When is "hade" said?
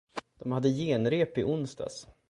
0.51-0.69